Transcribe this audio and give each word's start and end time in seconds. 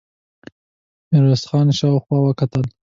ميرويس 1.09 1.43
خان 1.49 1.67
شاوخوا 1.79 2.17
وکتل. 2.21 2.63